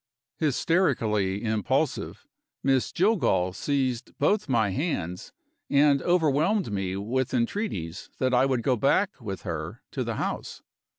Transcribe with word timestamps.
Hysterically 0.37 1.43
impulsive, 1.43 2.25
Miss 2.63 2.91
Jillgall 2.91 3.53
seized 3.53 4.17
both 4.17 4.49
my 4.49 4.71
hands, 4.71 5.31
and 5.69 6.01
overwhelmed 6.01 6.71
me 6.71 6.97
with 6.97 7.35
entreaties 7.35 8.09
that 8.17 8.33
I 8.33 8.47
would 8.47 8.63
go 8.63 8.75
back 8.75 9.21
with 9.21 9.43
her 9.43 9.83
to 9.91 10.03
the 10.03 10.15
house. 10.15 10.63